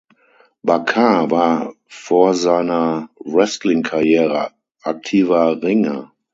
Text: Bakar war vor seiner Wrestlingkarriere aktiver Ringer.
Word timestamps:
Bakar 0.65 1.29
war 1.29 1.75
vor 1.85 2.33
seiner 2.33 3.11
Wrestlingkarriere 3.19 4.51
aktiver 4.81 5.61
Ringer. 5.61 6.11